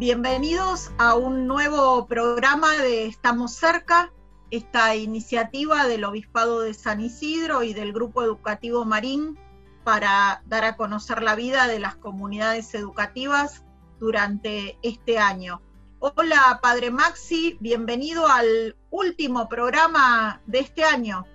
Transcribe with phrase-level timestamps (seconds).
[0.00, 4.10] Bienvenidos a un nuevo programa de Estamos cerca,
[4.50, 9.38] esta iniciativa del Obispado de San Isidro y del Grupo Educativo Marín
[9.84, 13.62] para dar a conocer la vida de las comunidades educativas
[13.98, 15.60] durante este año.
[15.98, 21.26] Hola, Padre Maxi, bienvenido al último programa de este año.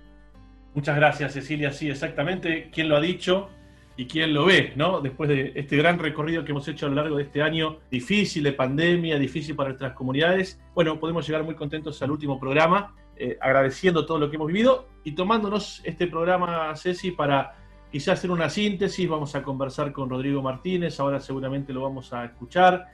[0.74, 1.70] Muchas gracias, Cecilia.
[1.70, 2.68] Sí, exactamente.
[2.72, 3.48] ¿Quién lo ha dicho?
[3.96, 5.00] Y quién lo ve, ¿no?
[5.00, 8.42] Después de este gran recorrido que hemos hecho a lo largo de este año difícil
[8.42, 13.38] de pandemia, difícil para nuestras comunidades, bueno, podemos llegar muy contentos al último programa, eh,
[13.40, 17.54] agradeciendo todo lo que hemos vivido y tomándonos este programa, Ceci, para
[17.90, 19.08] quizás hacer una síntesis.
[19.08, 22.88] Vamos a conversar con Rodrigo Martínez, ahora seguramente lo vamos a escuchar.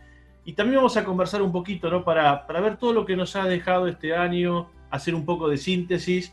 [0.45, 2.05] Y también vamos a conversar un poquito, ¿no?
[2.05, 5.57] Para, para ver todo lo que nos ha dejado este año, hacer un poco de
[5.57, 6.33] síntesis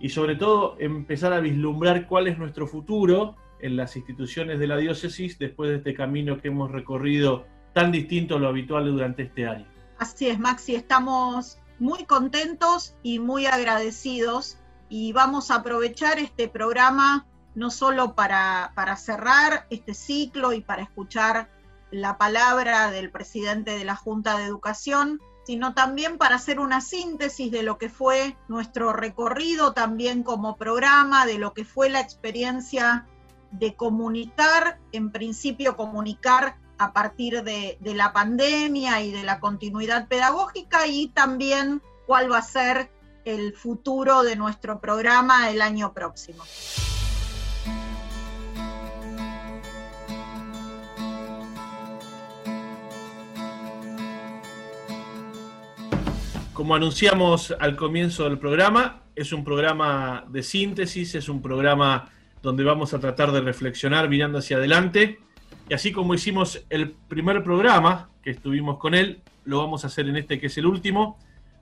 [0.00, 4.76] y sobre todo empezar a vislumbrar cuál es nuestro futuro en las instituciones de la
[4.76, 9.46] diócesis después de este camino que hemos recorrido tan distinto a lo habitual durante este
[9.46, 9.66] año.
[9.98, 17.26] Así es, Maxi, estamos muy contentos y muy agradecidos y vamos a aprovechar este programa
[17.54, 21.50] no solo para, para cerrar este ciclo y para escuchar
[21.90, 27.50] la palabra del presidente de la Junta de Educación, sino también para hacer una síntesis
[27.50, 33.06] de lo que fue nuestro recorrido también como programa, de lo que fue la experiencia
[33.50, 40.86] de comunicar, en principio comunicar a partir de, la pandemia y de la continuidad pedagógica
[40.86, 42.90] y también cuál va a ser
[43.24, 46.44] el futuro de nuestro programa el año próximo.
[56.52, 62.10] Como anunciamos al comienzo del programa, es un programa de síntesis, es un programa
[62.42, 65.18] donde vamos a tratar de reflexionar mirando hacia adelante.
[65.68, 70.08] Y así como hicimos el primer programa que estuvimos con él, lo vamos a hacer
[70.08, 71.18] en este que es el último.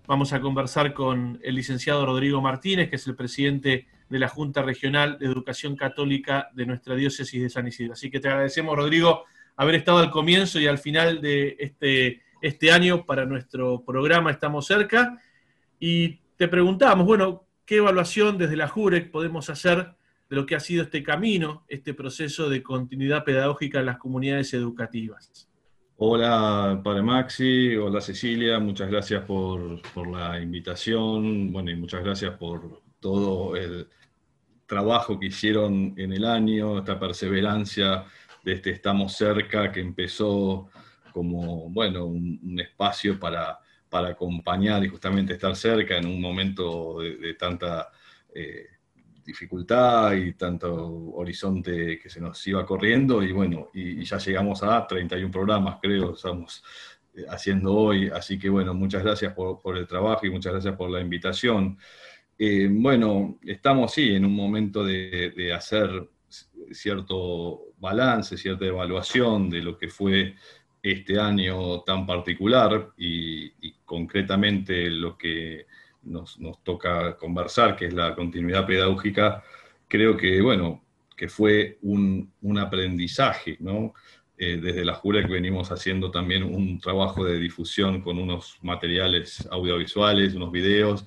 [0.06, 4.62] Vamos a conversar con el licenciado Rodrigo Martínez, que es el presidente de la Junta
[4.62, 7.94] Regional de Educación Católica de nuestra diócesis de San Isidro.
[7.94, 9.24] Así que te agradecemos, Rodrigo,
[9.56, 14.66] haber estado al comienzo y al final de este, este año para nuestro programa Estamos
[14.66, 15.18] cerca.
[15.80, 19.94] Y te preguntamos, bueno, ¿qué evaluación desde la JUREC podemos hacer
[20.28, 24.54] de lo que ha sido este camino, este proceso de continuidad pedagógica en las comunidades
[24.54, 25.48] educativas.
[25.96, 29.80] Hola, Padre Maxi, hola Cecilia, muchas gracias por,
[30.10, 33.88] la invitación, bueno, y muchas gracias por todo el
[34.66, 38.04] trabajo que hicieron en el año, esta perseverancia
[38.42, 40.68] de este Estamos cerca, que empezó
[41.12, 47.34] como, bueno, un, espacio para, para, acompañar y justamente estar cerca en un momento de,
[47.34, 47.90] tanta...
[48.34, 48.66] Eh,
[49.24, 50.74] dificultad y tanto
[51.14, 56.14] horizonte que se nos iba corriendo y bueno, y, ya llegamos a 31 programas, creo,
[56.14, 56.62] estamos
[57.14, 60.90] eh, haciendo hoy, así que bueno, muchas gracias por, el trabajo y muchas gracias por
[60.90, 61.78] la invitación.
[62.38, 66.08] Eh, bueno, estamos sí en un momento de, hacer
[66.72, 70.34] cierto balance, cierta evaluación de lo que fue
[70.82, 75.66] este año tan particular y concretamente lo que
[76.04, 79.42] nos, toca conversar, que es la continuidad pedagógica,
[79.88, 80.82] creo que, bueno,
[81.16, 83.94] que fue un, aprendizaje, ¿no?
[84.36, 90.34] Eh, desde la que venimos haciendo también un trabajo de difusión con unos materiales audiovisuales,
[90.34, 91.06] unos videos,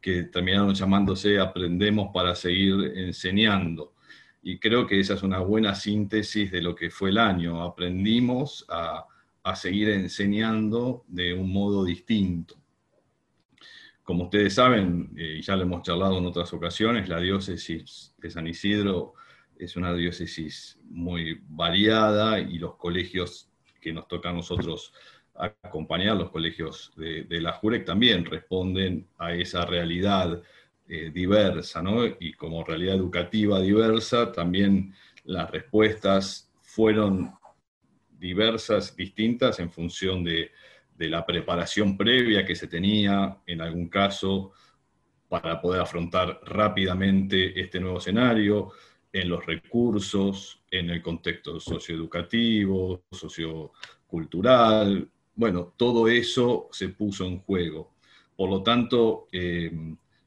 [0.00, 3.94] que terminaron llamándose Aprendemos para seguir enseñando.
[4.42, 7.62] Y creo que esa es una buena síntesis de lo que fue el año.
[7.62, 9.06] Aprendimos a,
[9.42, 12.56] a seguir enseñando de un modo distinto.
[14.06, 18.30] Como ustedes saben, eh, y ya lo hemos charlado en otras ocasiones, la diócesis de
[18.30, 19.14] San Isidro
[19.58, 23.50] es una diócesis muy variada y los colegios
[23.80, 24.92] que nos toca a nosotros
[25.34, 30.40] acompañar, los colegios de, la JUREC también responden a esa realidad
[30.86, 32.06] eh, diversa, ¿no?
[32.06, 34.94] Y como realidad educativa diversa, también
[35.24, 37.32] las respuestas fueron
[38.20, 40.52] diversas, distintas en función de,
[40.96, 44.52] de la preparación previa que se tenía, en algún caso,
[45.28, 48.72] para poder afrontar rápidamente este nuevo escenario,
[49.12, 55.08] en los recursos, en el contexto socioeducativo, sociocultural.
[55.34, 57.94] Bueno, todo eso se puso en juego.
[58.36, 59.72] Por lo tanto, eh,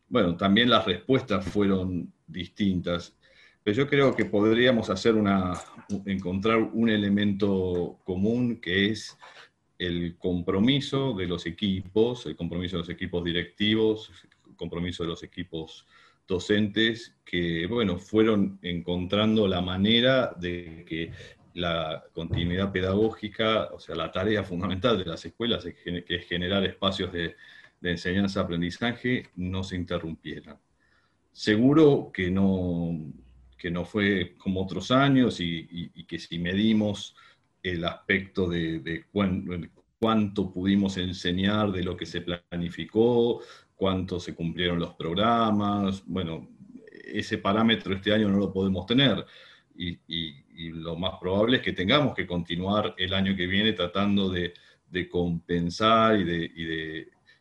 [0.08, 3.16] bueno, también las respuestas fueron distintas.
[3.64, 5.54] Pero yo creo que podríamos hacer una,
[6.06, 9.16] encontrar un elemento común que es
[9.80, 14.12] el compromiso de los equipos, el compromiso de los equipos directivos,
[14.48, 15.88] el compromiso de los equipos
[16.28, 21.12] docentes que, bueno, fueron encontrando la manera de que
[21.56, 26.64] la continuidad pedagógica, o sea, la tarea fundamental de las escuelas, es que es generar
[26.66, 27.36] espacios de,
[27.82, 30.58] enseñanza-aprendizaje, no se interrumpieran.
[31.32, 33.14] Seguro que no,
[33.58, 37.16] que no fue como otros años y, que si medimos
[37.64, 39.06] el aspecto de,
[40.00, 43.42] cuánto pudimos enseñar de lo que se planificó,
[43.76, 46.50] cuánto se cumplieron los programas, bueno,
[47.14, 49.26] ese parámetro este año no lo podemos tener.
[49.76, 50.00] Y,
[50.74, 54.54] lo más probable es que tengamos que continuar el año que viene tratando de,
[55.10, 56.26] compensar y,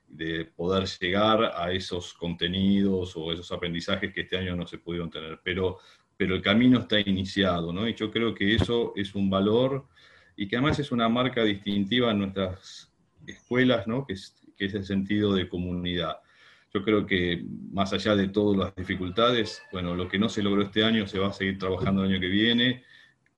[0.08, 5.10] de, poder llegar a esos contenidos o esos aprendizajes que este año no se pudieron
[5.10, 5.40] tener.
[5.42, 5.78] Pero,
[6.16, 7.88] pero el camino está iniciado, ¿no?
[7.88, 9.88] Y yo creo que eso es un valor
[10.38, 12.92] y que además es una marca distintiva en nuestras
[13.26, 14.06] escuelas, ¿no?
[14.06, 16.20] que, es, el sentido de comunidad.
[16.72, 20.62] Yo creo que más allá de todas las dificultades, bueno, lo que no se logró
[20.62, 22.84] este año se va a seguir trabajando el año que viene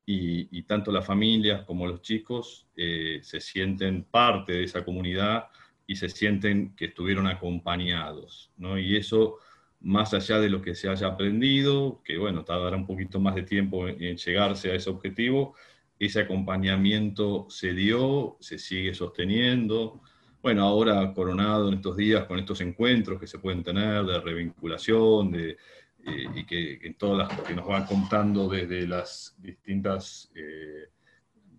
[0.04, 5.46] y, tanto las familias como los chicos eh, se sienten parte de esa comunidad
[5.86, 8.78] y se sienten que estuvieron acompañados, ¿no?
[8.78, 9.38] Y eso,
[9.80, 13.42] más allá de lo que se haya aprendido, que bueno, tardará un poquito más de
[13.42, 15.54] tiempo en llegarse a ese objetivo,
[16.00, 20.00] ese acompañamiento se dio, se sigue sosteniendo.
[20.42, 25.30] Bueno, ahora coronado en estos días con estos encuentros que se pueden tener de revinculación,
[25.30, 30.88] de, eh, y que, en todas las que nos van contando desde las distintas eh,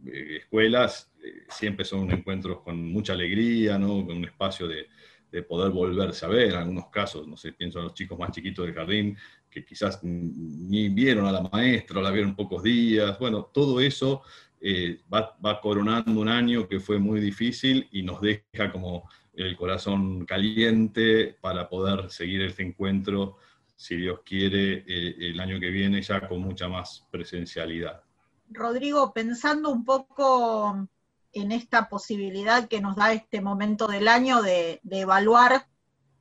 [0.08, 1.12] eh, escuelas,
[1.50, 4.04] siempre son encuentros con mucha alegría, ¿no?
[4.04, 4.88] con un espacio de,
[5.32, 8.32] de poder volverse a ver, en algunos casos, no sé, pienso en los chicos más
[8.32, 9.16] chiquitos del jardín,
[9.52, 13.20] que quizás ni vieron a la maestra la vieron pocos días.
[13.20, 14.24] Bueno, todo eso
[14.62, 20.26] eh, va, coronando un año que fue muy difícil y nos deja como el corazón
[20.26, 23.38] caliente para poder seguir este encuentro,
[23.76, 28.02] si Dios quiere, eh, el año que viene ya con mucha más presencialidad.
[28.50, 30.88] Rodrigo, pensando un poco
[31.34, 35.66] en esta posibilidad que nos da este momento del año de evaluar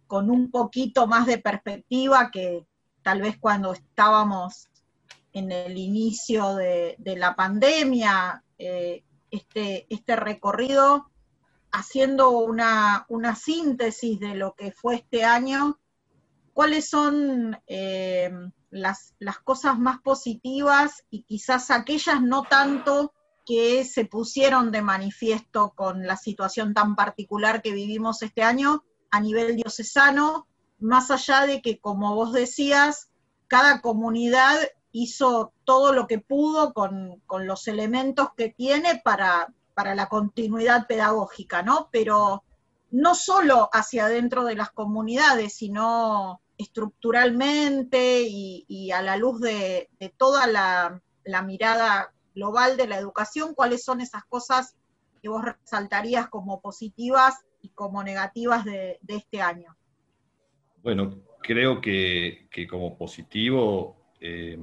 [0.06, 2.66] con un poquito más de perspectiva que,
[3.02, 4.68] tal vez cuando estábamos
[5.32, 11.10] en el inicio de, la pandemia, eh, este, este, recorrido
[11.72, 13.06] haciendo una,
[13.36, 15.78] síntesis de lo que fue este año,
[16.52, 18.32] cuáles son eh,
[18.70, 23.14] las, las, cosas más positivas y quizás aquellas no tanto
[23.46, 29.20] que se pusieron de manifiesto con la situación tan particular que vivimos este año a
[29.20, 30.46] nivel diocesano
[30.80, 33.10] más allá de que, como vos decías,
[33.48, 34.58] cada comunidad
[34.92, 41.62] hizo todo lo que pudo con, los elementos que tiene para, para, la continuidad pedagógica,
[41.62, 41.88] ¿no?
[41.92, 42.44] Pero
[42.90, 50.46] no solo hacia adentro de las comunidades, sino estructuralmente y, a la luz de, toda
[50.46, 51.00] la,
[51.44, 54.74] mirada global de la educación, cuáles son esas cosas
[55.22, 59.76] que vos resaltarías como positivas y como negativas de este año.
[60.82, 64.58] Bueno, creo que, como positivo, eh,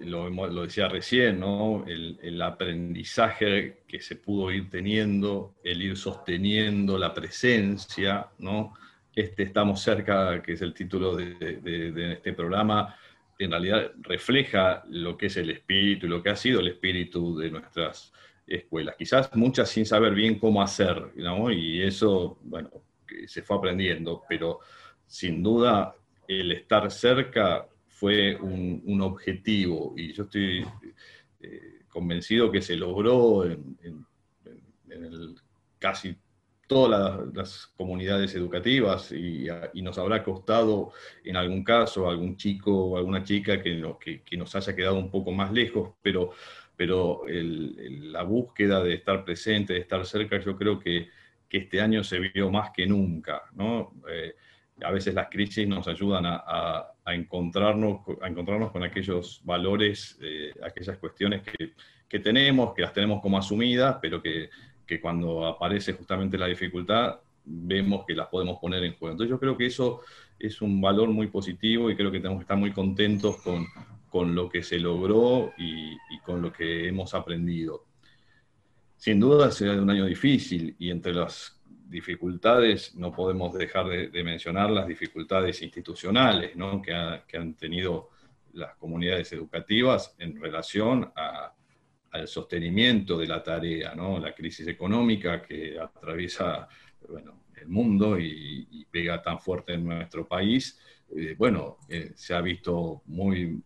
[0.00, 1.84] lo, decía recién, ¿no?
[1.86, 8.74] El, aprendizaje que se pudo ir teniendo, el ir sosteniendo la presencia, ¿no?
[9.14, 12.96] Este Estamos cerca, que es el título de, este programa,
[13.38, 17.36] en realidad refleja lo que es el espíritu y lo que ha sido el espíritu
[17.36, 18.12] de nuestras
[18.46, 18.94] escuelas.
[18.96, 21.50] Quizás muchas sin saber bien cómo hacer, ¿no?
[21.50, 22.70] Y eso, bueno,
[23.26, 24.60] se fue aprendiendo, pero
[25.06, 25.94] sin duda
[26.26, 30.64] el estar cerca fue un, objetivo y yo estoy
[31.40, 34.06] eh, convencido que se logró en,
[35.78, 36.16] casi
[36.66, 39.46] todas las, comunidades educativas y,
[39.82, 40.92] nos habrá costado
[41.24, 43.76] en algún caso algún chico o alguna chica que,
[44.36, 46.30] nos haya quedado un poco más lejos, pero,
[46.76, 51.08] pero la búsqueda de estar presente, de estar cerca, yo creo que
[51.52, 53.42] que este año se vio más que nunca.
[53.52, 53.92] ¿no?
[54.10, 54.34] Eh,
[54.82, 60.96] a veces las crisis nos ayudan a, encontrarnos, a encontrarnos con aquellos valores, eh, aquellas
[60.96, 64.48] cuestiones que, tenemos, que las tenemos como asumidas, pero que,
[64.86, 69.12] que, cuando aparece justamente la dificultad vemos que las podemos poner en juego.
[69.12, 70.00] Entonces yo creo que eso
[70.38, 73.66] es un valor muy positivo y creo que tenemos que estar muy contentos con,
[74.08, 77.91] con lo que se logró y con lo que hemos aprendido.
[79.02, 84.70] Sin duda será un año difícil y entre las dificultades no podemos dejar de, mencionar
[84.70, 86.52] las dificultades institucionales
[86.84, 88.10] que, han tenido
[88.52, 96.68] las comunidades educativas en relación al sostenimiento de la tarea, la crisis económica que atraviesa
[97.56, 100.78] el mundo y, pega tan fuerte en nuestro país,
[101.16, 103.64] eh, bueno, eh, se ha visto muy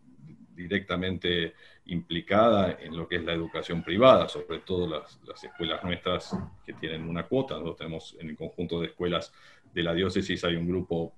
[0.57, 1.53] directamente
[1.85, 6.35] implicada en lo que es la educación privada, sobre todo las, las, escuelas nuestras
[6.65, 7.53] que tienen una cuota.
[7.53, 9.31] Nosotros tenemos en el conjunto de escuelas
[9.73, 11.13] de la diócesis hay un grupo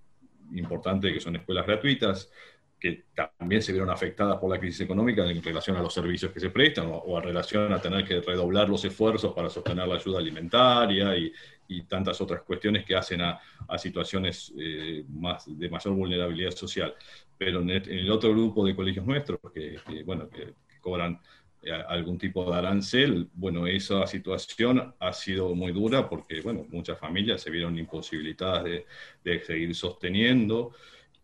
[0.53, 2.31] importante que son escuelas gratuitas,
[2.79, 6.39] que también se vieron afectadas por la crisis económica en relación a los servicios que
[6.39, 10.19] se prestan o, en relación a tener que redoblar los esfuerzos para sostener la ayuda
[10.19, 11.31] alimentaria y,
[11.67, 13.39] y tantas otras cuestiones que hacen a,
[13.77, 16.95] situaciones eh, de mayor vulnerabilidad social.
[17.39, 21.19] Pero en el, otro grupo de colegios nuestros, que, bueno, que, cobran
[21.63, 26.99] eh, algún tipo de arancel, bueno, esa situación ha sido muy dura porque, bueno, muchas
[26.99, 28.85] familias se vieron imposibilitadas de,
[29.23, 30.73] de seguir sosteniendo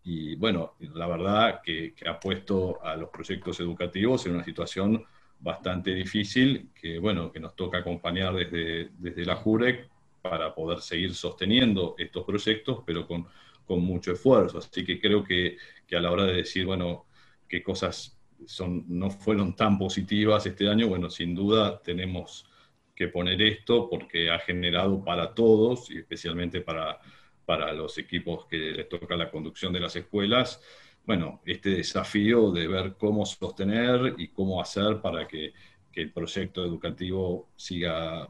[0.05, 5.03] y bueno, la verdad que, ha puesto a los proyectos educativos en una situación
[5.39, 9.89] bastante difícil que, bueno, que nos toca acompañar desde, desde la JUREC
[10.21, 13.27] para poder seguir sosteniendo estos proyectos, pero con,
[13.65, 14.59] con mucho esfuerzo.
[14.59, 15.57] Así que creo que,
[15.87, 17.05] que, a la hora de decir, bueno,
[17.47, 22.45] qué cosas son, no fueron tan positivas este año, bueno, sin duda tenemos
[22.95, 26.99] que poner esto porque ha generado para todos, y especialmente para
[27.45, 30.61] para los equipos que les toca la conducción de las escuelas,
[31.05, 35.53] bueno, este desafío de ver cómo sostener y cómo hacer para que,
[35.93, 38.29] el proyecto educativo siga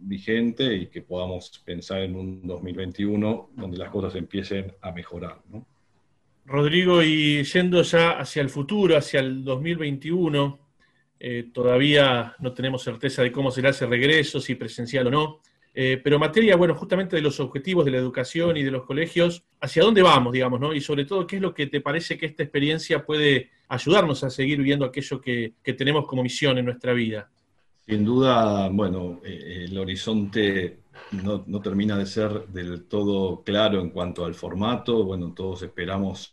[0.00, 5.38] vigente y que podamos pensar en un 2021 donde las cosas empiecen a mejorar.
[6.46, 10.58] Rodrigo, y yendo ya hacia el futuro, hacia el 2021,
[11.20, 15.40] eh, todavía no tenemos certeza de cómo será ese regreso, si presencial o no.
[15.72, 19.44] Eh, pero materia, bueno, justamente de los objetivos de la educación y de los colegios,
[19.60, 20.74] ¿hacia dónde vamos, digamos, no?
[20.74, 24.30] Y sobre todo, ¿qué es lo que te parece que esta experiencia puede ayudarnos a
[24.30, 27.30] seguir viviendo aquello que, tenemos como misión en nuestra vida?
[27.90, 30.78] Sin duda, bueno, eh, el horizonte
[31.10, 35.02] no, termina de ser del todo claro en cuanto al formato.
[35.02, 36.32] Bueno, todos esperamos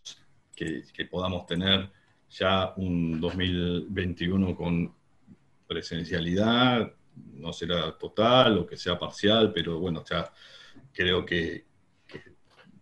[0.56, 1.90] que, podamos tener
[2.30, 4.94] ya un 2021 con
[5.66, 10.32] presencialidad, no será total o que sea parcial, pero bueno, ya
[10.94, 11.66] creo que,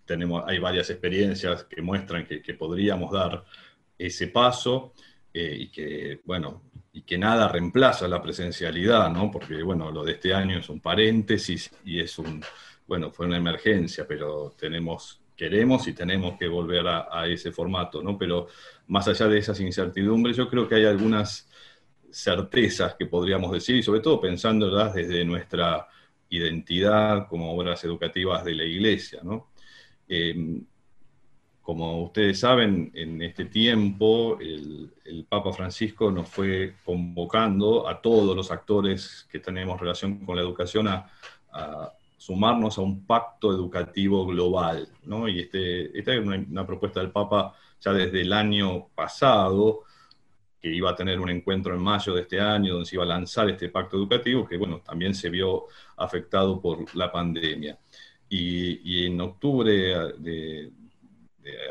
[0.04, 3.46] tenemos, hay varias experiencias que muestran que, podríamos dar
[3.98, 4.92] ese paso
[5.34, 6.62] eh, y que, bueno,
[6.96, 9.30] y que nada reemplaza la presencialidad, ¿no?
[9.30, 12.42] Porque, bueno, lo de este año es un paréntesis y es un,
[12.88, 18.18] bueno, fue una emergencia, pero tenemos, queremos y tenemos que volver a, ese formato, ¿no?
[18.18, 18.48] Pero
[18.88, 21.50] más allá de esas incertidumbres, yo creo que hay algunas
[22.10, 25.90] certezas que podríamos decir, y sobre todo pensándolas desde nuestra
[26.30, 29.20] identidad como obras educativas de la Iglesia.
[30.08, 30.66] Em,
[31.66, 34.92] como ustedes saben, en este tiempo el,
[35.28, 40.88] Papa Francisco nos fue convocando a todos los actores que tenemos relación con la educación
[40.88, 41.10] a,
[42.18, 44.88] sumarnos a un pacto educativo global.
[45.28, 49.84] Y este, esta es una propuesta del Papa ya desde el año pasado,
[50.62, 53.08] que iba a tener un encuentro en mayo de este año donde se iba a
[53.08, 55.66] lanzar este pacto educativo, que bueno, también se vio
[55.98, 57.80] afectado por la pandemia.
[58.30, 59.74] Y, en octubre
[60.18, 60.72] de,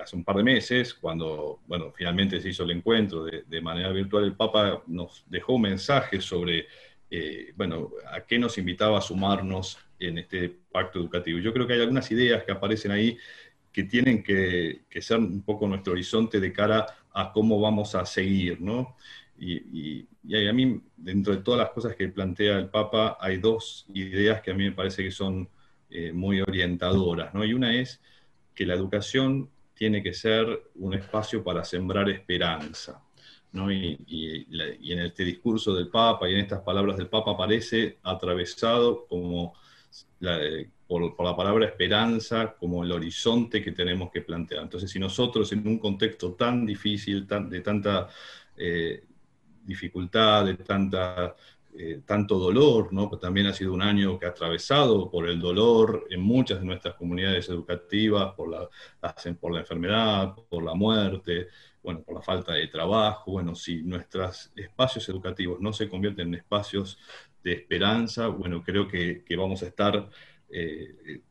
[0.02, 4.25] hace un par de meses, cuando bueno, finalmente se hizo el encuentro de, manera virtual,
[4.25, 6.66] el Papa nos dejó un mensaje sobre
[7.11, 11.38] eh, bueno, a qué nos invitaba a sumarnos en este pacto educativo.
[11.38, 13.16] Yo creo que hay algunas ideas que aparecen ahí
[13.73, 18.61] que tienen que, ser un poco nuestro horizonte de cara a cómo vamos a seguir,
[18.61, 18.97] ¿no?
[19.37, 20.07] Y,
[20.49, 24.52] a mí, dentro de todas las cosas que plantea el Papa, hay dos ideas que
[24.52, 25.49] a mí me parece que son
[25.90, 27.45] eh, muy orientadoras, ¿no?
[27.45, 28.00] Y una es
[28.54, 33.02] que la educación tiene que ser un espacio para sembrar esperanza,
[33.52, 33.71] ¿no?
[33.73, 33.99] Y,
[34.50, 39.54] en este discurso del Papa y en estas palabras del Papa aparece atravesado como
[40.21, 40.38] la,
[40.87, 44.62] por, la palabra esperanza como el horizonte que tenemos que plantear.
[44.62, 48.09] Entonces, si nosotros en un contexto tan difícil, de tanta
[48.57, 49.04] eh,
[49.64, 51.35] dificultad, de tanta,
[51.76, 53.09] eh, tanto dolor, ¿no?
[53.19, 56.95] También ha sido un año que ha atravesado por el dolor en muchas de nuestras
[56.95, 58.69] comunidades educativas, por la,
[59.40, 61.49] por la enfermedad, por la muerte,
[61.83, 63.33] bueno, por la falta de trabajo.
[63.33, 66.97] Bueno, si nuestros espacios educativos no se convierten en espacios
[67.43, 70.09] de esperanza, bueno, creo que, vamos a estar
[70.50, 71.23] eh,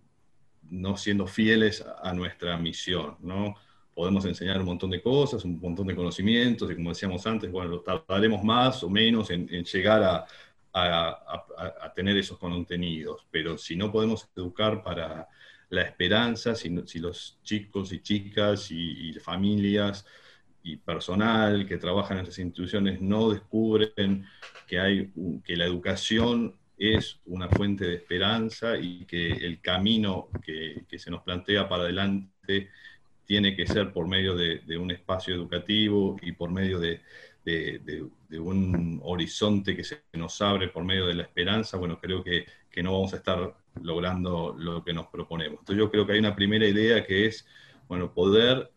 [0.70, 3.56] no siendo fieles a, nuestra misión, ¿no?
[3.94, 7.80] Podemos enseñar un montón de cosas, un montón de conocimientos, y como decíamos antes, bueno,
[7.80, 10.26] tardaremos más o menos en, llegar a,
[10.74, 15.28] a, tener esos contenidos, pero si no podemos educar para
[15.70, 20.06] la esperanza, si, si los chicos y chicas y, familias
[20.62, 24.26] y personal que trabajan en estas instituciones no descubren
[24.68, 25.12] que, hay,
[25.44, 31.24] que la educación es una fuente de esperanza y que el camino que, se nos
[31.24, 32.70] plantea para adelante
[33.26, 37.02] tiene que ser por medio de, un espacio educativo y por medio de,
[38.40, 42.46] un horizonte que se nos abre por medio de la esperanza, bueno, creo que,
[42.82, 45.60] no vamos a estar logrando lo que nos proponemos.
[45.60, 47.46] Entonces yo creo que hay una primera idea que es,
[47.88, 48.72] bueno, poder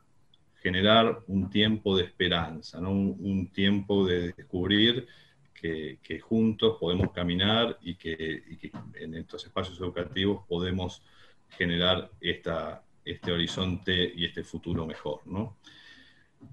[0.63, 5.07] generar un tiempo de esperanza, un, tiempo de descubrir
[5.55, 11.03] que, juntos podemos caminar que, y que, en estos espacios educativos podemos
[11.49, 15.21] generar esta, este horizonte y este futuro mejor.
[15.25, 15.57] ¿no?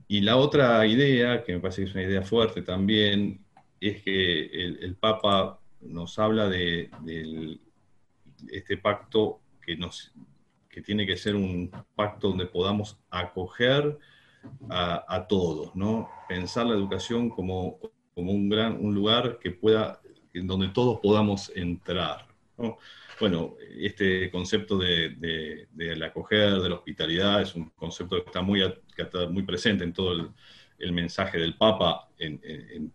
[0.07, 3.43] Y la otra idea, que me parece que es una idea fuerte también,
[3.81, 6.89] es que el, Papa nos habla de,
[8.49, 10.13] este pacto que, nos,
[10.69, 13.97] que tiene que ser un pacto donde podamos acoger
[14.69, 16.09] a, todos, ¿no?
[16.27, 17.79] pensar la educación como,
[18.13, 20.01] como un, gran, un lugar que pueda,
[20.33, 22.32] en donde todos podamos entrar.
[22.57, 22.77] ¿No?
[23.19, 28.61] bueno, este concepto de, la acoger, de la hospitalidad, es un concepto que está muy,
[29.29, 30.13] muy presente en todo
[30.79, 32.91] el, mensaje del Papa, en,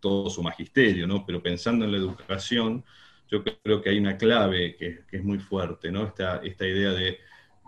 [0.00, 1.24] todo su magisterio, ¿no?
[1.24, 2.84] Pero pensando en la educación,
[3.30, 6.04] yo creo que hay una clave que, es muy fuerte, ¿no?
[6.04, 7.20] Esta, esta idea de,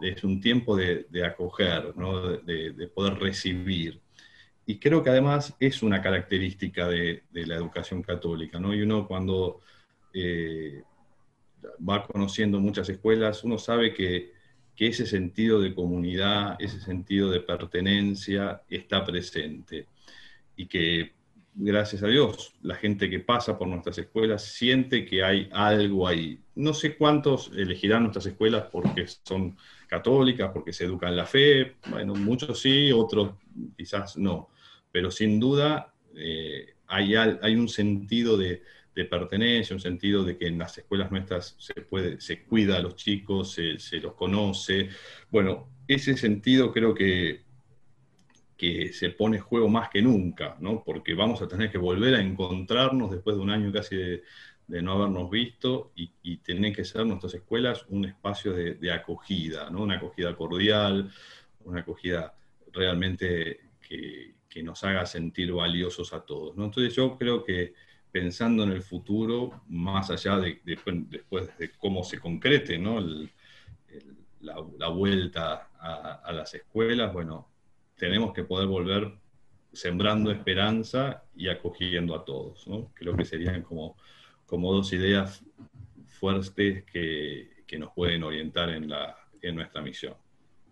[0.02, 2.20] es un tiempo de, acoger, ¿no?
[2.22, 4.00] de, poder recibir.
[4.66, 8.74] Y creo que además es una característica de, la educación católica, ¿no?
[8.74, 9.60] Y uno cuando
[10.12, 10.82] eh,
[11.88, 14.34] va conociendo muchas escuelas, uno sabe que,
[14.78, 19.86] ese sentido de comunidad, ese sentido de pertenencia está presente.
[20.54, 21.14] Y que
[21.54, 26.38] gracias a Dios, la gente que pasa por nuestras escuelas siente que hay algo ahí.
[26.54, 32.14] No sé cuántos elegirán nuestras escuelas porque son católicas, porque se educan la fe, bueno,
[32.14, 33.30] muchos sí, otros
[33.78, 34.50] quizás no,
[34.92, 38.62] pero sin duda eh, hay un sentido de,
[38.96, 42.80] de pertenencia, un sentido de que en las escuelas nuestras se, puede, se cuida a
[42.80, 44.88] los chicos, se, los conoce.
[45.30, 47.42] Bueno, ese sentido creo que,
[48.56, 50.82] que se pone en juego más que nunca, ¿no?
[50.82, 54.22] porque vamos a tener que volver a encontrarnos después de un año casi de,
[54.66, 59.82] no habernos visto y, y tener que ser nuestras escuelas un espacio de, acogida, ¿no?
[59.82, 61.12] una acogida cordial,
[61.64, 62.34] una acogida
[62.72, 66.56] realmente que, nos haga sentir valiosos a todos.
[66.56, 66.64] ¿no?
[66.64, 67.74] Entonces yo creo que
[68.16, 72.78] pensando en el futuro, más allá de, después de cómo se concrete
[74.40, 77.50] la, vuelta a, las escuelas, bueno,
[77.94, 79.12] tenemos que poder volver
[79.70, 82.66] sembrando esperanza y acogiendo a todos.
[82.66, 82.90] ¿no?
[82.94, 83.98] Creo que serían como,
[84.46, 85.44] como dos ideas
[86.06, 90.14] fuertes que, nos pueden orientar en, la, en nuestra misión.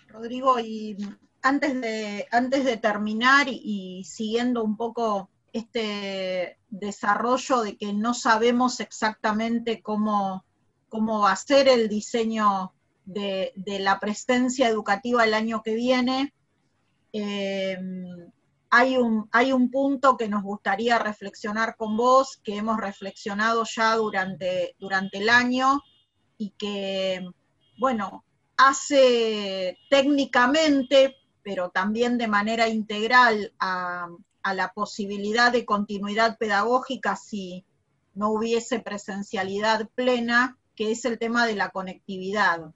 [0.09, 0.97] Rodrigo, y
[1.43, 8.81] antes de, antes de terminar y siguiendo un poco este desarrollo de que no sabemos
[8.81, 10.45] exactamente cómo,
[10.89, 16.35] cómo va a ser el diseño de, la presencia educativa el año que viene.
[17.13, 17.79] Eh,
[18.69, 23.95] hay, un, hay un punto que nos gustaría reflexionar con vos, que hemos reflexionado ya
[23.95, 25.81] durante, durante el año
[26.37, 27.25] y que,
[27.79, 28.25] bueno,
[28.57, 31.15] hace técnicamente,
[31.45, 34.09] pero también de manera integral a,
[34.45, 37.65] a la posibilidad de continuidad pedagógica si
[38.15, 42.73] no hubiese presencialidad plena, que es el tema de la conectividad,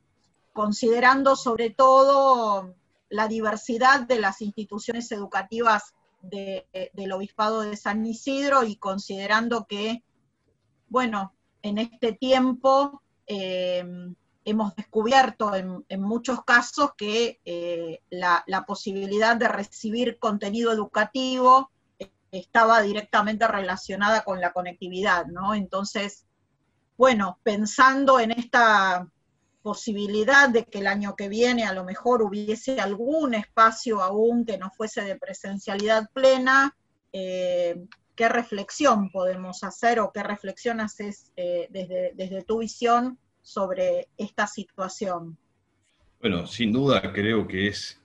[0.55, 2.75] considerando sobre todo
[3.11, 10.03] la diversidad de las instituciones educativas del Obispado de San Isidro y considerando que,
[10.89, 13.85] bueno, en este tiempo eh,
[14.51, 22.81] hemos descubierto en, muchos casos que eh, la, posibilidad de recibir contenido educativo eh, estaba
[22.81, 25.55] directamente relacionada con la conectividad, ¿no?
[25.55, 26.25] Entonces,
[26.97, 29.07] bueno, pensando en esta
[29.63, 34.57] posibilidad de que el año que viene a lo mejor hubiese algún espacio aún que
[34.57, 36.75] no fuese de presencialidad plena,
[37.13, 37.85] eh,
[38.15, 45.39] ¿qué reflexión podemos hacer o qué reflexión haces desde, desde tu visión sobre esta situación?
[46.21, 47.99] Bueno, sin duda creo que es,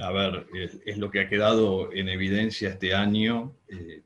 [0.00, 0.46] a ver,
[0.86, 4.02] es, lo que ha quedado en evidencia este año eh,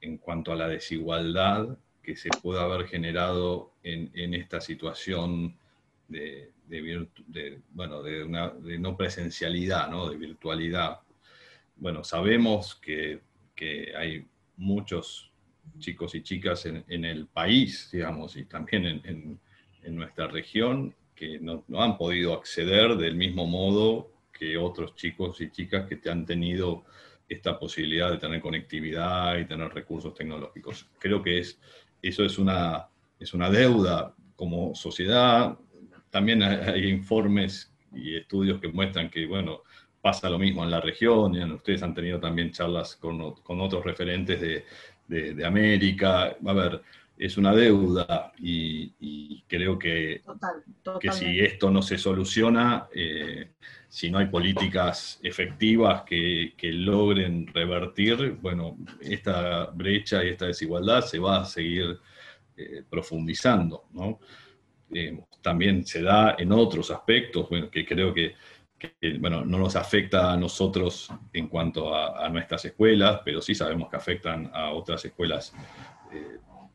[0.00, 5.56] en cuanto a la desigualdad que se puede haber generado en, esta situación
[6.08, 6.50] de,
[7.70, 10.10] bueno, de, no presencialidad, ¿no?
[10.10, 10.98] de virtualidad.
[11.76, 13.20] Bueno, sabemos que,
[13.96, 15.30] hay muchos
[15.78, 19.40] chicos y chicas en, el país, digamos, y también en, en
[19.90, 25.86] nuestra región que no, han podido acceder del mismo modo que otros chicos y chicas
[25.86, 26.84] que te han tenido
[27.28, 30.88] esta posibilidad de tener conectividad y tener recursos tecnológicos.
[30.98, 31.58] Creo que es,
[32.02, 35.56] eso es una, es una deuda como sociedad.
[36.10, 39.62] También hay, informes y estudios que muestran que, bueno,
[40.00, 43.84] pasa lo mismo en la región, y ustedes han tenido también charlas con, con otros
[43.84, 44.64] referentes de,
[45.06, 46.36] de, América.
[46.44, 46.82] A ver,
[47.16, 50.22] es una deuda y, creo que,
[51.00, 53.50] que, si esto no se soluciona, eh,
[53.88, 61.02] si no hay políticas efectivas que, que, logren revertir, bueno, esta brecha y esta desigualdad
[61.02, 62.00] se va a seguir
[62.56, 64.18] eh, profundizando, ¿no?
[64.92, 68.34] Eh, también se da en otros aspectos, bueno, que creo que,
[69.18, 73.96] bueno, no nos afecta a nosotros en cuanto a, nuestras escuelas, pero sí sabemos que
[73.96, 75.54] afectan a otras escuelas,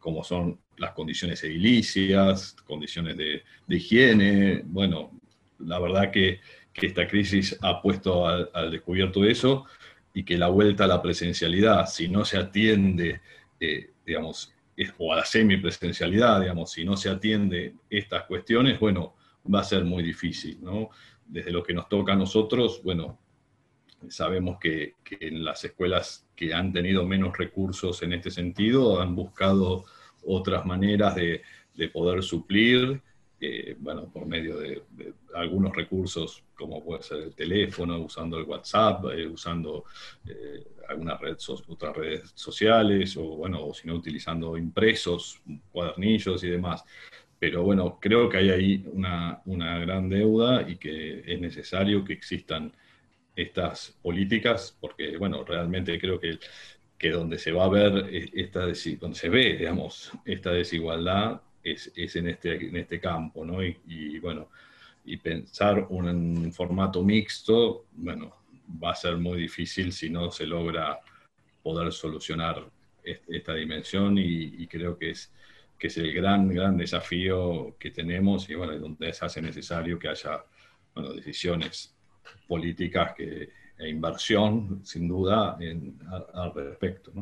[0.07, 4.61] como son las condiciones edilicias, condiciones de, higiene.
[4.63, 5.11] Bueno,
[5.59, 6.39] la verdad que,
[6.75, 9.65] esta crisis ha puesto al, descubierto eso
[10.13, 13.19] y que la vuelta a la presencialidad, si no se atiende,
[13.59, 14.53] eh, digamos,
[14.97, 19.13] o a la semipresencialidad, digamos, si no se atiende estas cuestiones, bueno,
[19.53, 20.89] va a ser muy difícil, ¿no?
[21.25, 23.19] Desde lo que nos toca a nosotros, bueno,
[24.09, 29.85] sabemos que, en las escuelas que han tenido menos recursos en este sentido han buscado
[30.27, 31.41] otras maneras de,
[31.93, 33.01] poder suplir,
[33.39, 34.81] eh, bueno, por medio de,
[35.35, 39.85] algunos recursos como puede ser el teléfono, usando el WhatsApp, eh, usando
[40.27, 41.19] eh, algunas
[41.67, 45.39] otras redes sociales, o bueno, o si no, utilizando impresos,
[45.71, 46.83] cuadernillos y demás.
[47.39, 52.13] Pero bueno, creo que hay ahí una, una gran deuda y que es necesario que
[52.13, 52.73] existan
[53.35, 56.39] estas políticas, porque bueno, realmente creo que,
[56.97, 58.61] que donde se va a ver esta
[58.99, 63.63] donde se ve, digamos, esta desigualdad es, es en, este, en este campo, ¿no?
[63.63, 64.49] Y, y bueno,
[65.05, 68.35] y pensar un formato mixto, bueno,
[68.83, 70.99] va a ser muy difícil si no se logra
[71.63, 72.69] poder solucionar
[73.03, 75.31] esta dimensión y, creo que es,
[75.79, 80.09] que es el gran, gran desafío que tenemos y bueno, donde se hace necesario que
[80.09, 80.43] haya
[80.93, 81.95] bueno, decisiones
[82.47, 85.57] políticas que, e inversión, sin duda,
[86.33, 87.13] al respecto.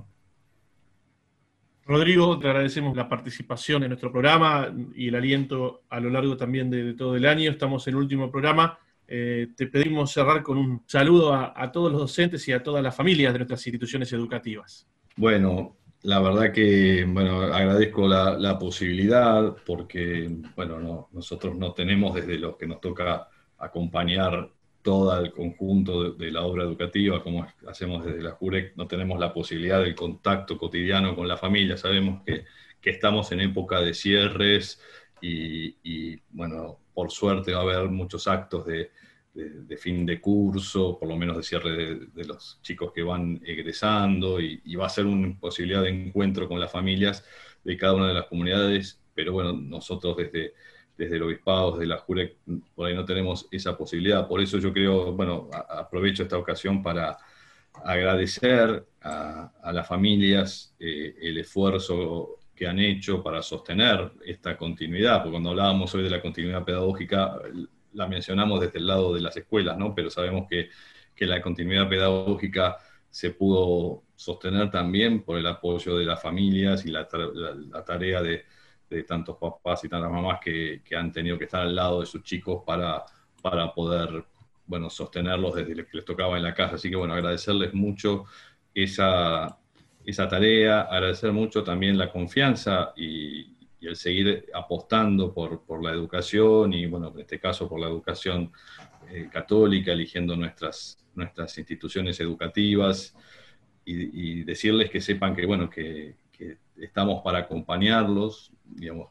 [1.85, 6.69] Rodrigo, te agradecemos la participación en nuestro programa y el aliento a lo largo también
[6.69, 7.51] de todo el año.
[7.51, 8.79] Estamos en el último programa.
[9.07, 12.95] Eh, te pedimos cerrar con un saludo a, todos los docentes y a todas las
[12.95, 14.87] familias de nuestras instituciones educativas.
[15.15, 22.57] Bueno, la verdad que bueno, agradezco la, posibilidad porque bueno, nosotros no tenemos desde los
[22.57, 23.27] que nos toca
[23.59, 24.49] acompañar
[24.85, 29.33] todo el conjunto de, la obra educativa, como hacemos desde la JUREC, no tenemos la
[29.33, 31.75] posibilidad del contacto cotidiano con la familia.
[31.75, 32.45] Sabemos que,
[32.83, 34.79] estamos en época de cierres
[35.19, 38.91] y, y bueno, por suerte va a haber muchos actos de,
[39.75, 44.75] fin de curso, por lo menos de cierre de, los chicos que van egresando, y,
[44.75, 47.25] va a ser una posibilidad de encuentro con las familias
[47.63, 50.53] de cada una de las comunidades, pero bueno, nosotros desde,
[50.97, 52.37] desde el obispado, desde la JUREC,
[52.73, 54.27] por ahí no tenemos esa posibilidad.
[54.27, 57.17] Por eso yo creo, bueno, aprovecho esta ocasión para
[57.83, 65.31] agradecer a, las familias eh, el esfuerzo que han hecho para sostener esta continuidad, porque
[65.31, 67.37] cuando hablábamos hoy de la continuidad pedagógica,
[67.93, 69.93] la mencionamos desde el lado de las escuelas, ¿no?
[69.93, 70.69] pero sabemos que,
[71.13, 72.77] que la continuidad pedagógica
[73.09, 77.07] se pudo sostener también por el apoyo de las familias y la,
[77.71, 78.45] la, tarea de,
[78.95, 82.05] de, tantos papás y tantas mamás que, que, han tenido que estar al lado de
[82.05, 83.03] sus chicos para,
[83.41, 84.25] para poder
[84.67, 86.75] bueno, sostenerlos desde que les tocaba en la casa.
[86.75, 88.25] Así que bueno, agradecerles mucho
[88.73, 89.57] esa,
[90.05, 96.73] esa tarea, agradecer mucho también la confianza y, el seguir apostando por, por, la educación
[96.73, 98.51] y, bueno, en este caso por la educación
[99.11, 103.15] eh, católica, eligiendo nuestras, nuestras instituciones educativas
[103.85, 106.15] y, decirles que sepan que, bueno, que,
[106.77, 109.09] estamos para acompañarlos, digamos,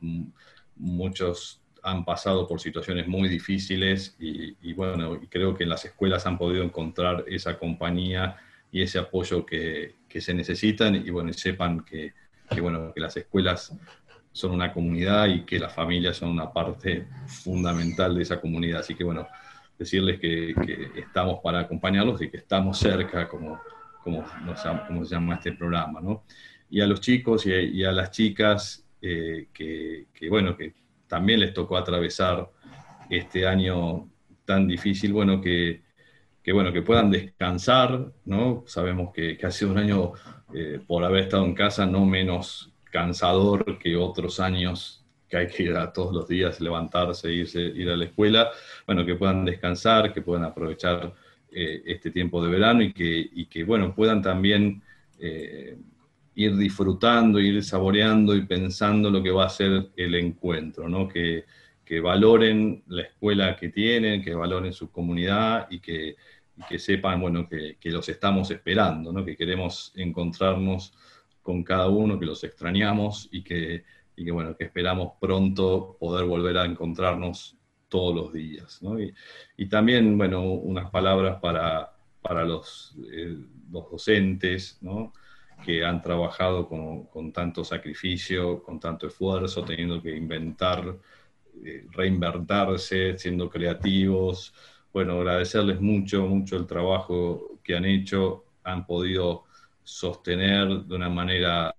[0.77, 6.27] muchos han pasado por situaciones muy difíciles y, y bueno, creo que en las escuelas
[6.27, 8.37] han podido encontrar esa compañía
[8.73, 12.15] y ese apoyo que, que se necesitan y bueno, sepan que,
[12.49, 13.77] que, bueno, que las escuelas
[14.33, 18.81] son una comunidad y que las familias son una parte fundamental de esa comunidad.
[18.81, 19.29] Así que bueno,
[19.79, 23.61] decirles que, que estamos para acompañarlos y que estamos cerca, como,
[24.03, 24.25] como,
[24.89, 26.25] como se llama este programa, ¿no?
[26.71, 30.75] Y a los chicos y a, las chicas eh, que, que, bueno, que
[31.07, 32.51] también les tocó atravesar
[33.11, 34.09] este año
[34.45, 35.83] tan difícil, bueno, que,
[36.43, 38.65] que, bueno, que puedan descansar, ¿no?
[38.67, 40.13] Sabemos que, ha sido un año,
[40.53, 45.65] eh, por haber estado en casa, no menos cansador que otros años que hay que
[45.65, 48.51] ir a todos los días, levantarse, irse, ir a la escuela,
[48.87, 51.13] bueno, que puedan descansar, que puedan aprovechar
[51.51, 54.83] eh, este tiempo de verano y que, y que bueno, puedan también
[56.35, 61.09] ir disfrutando, ir saboreando y pensando lo que va a ser el encuentro, ¿no?
[61.09, 61.45] Que,
[61.85, 66.17] que valoren la escuela que tienen, que valoren su comunidad y que,
[66.69, 69.25] que sepan, bueno, que, los estamos esperando, ¿no?
[69.25, 70.95] que queremos encontrarnos
[71.43, 73.85] con cada uno, que los extrañamos y que,
[74.17, 77.57] y que, bueno, que esperamos pronto poder volver a encontrarnos
[77.89, 78.81] todos los días.
[78.83, 78.97] ¿no?
[78.99, 81.93] Y, también, bueno, unas palabras para,
[82.23, 83.37] para los, eh,
[83.71, 85.13] los docentes, ¿no?
[85.65, 90.97] Que han trabajado con, con, tanto sacrificio, con tanto esfuerzo, teniendo que inventar
[91.65, 94.53] eh, reinvertirse, siendo creativos.
[94.93, 99.45] Bueno, agradecerles mucho, mucho el trabajo que han hecho, han podido
[99.83, 101.75] sostener de una manera,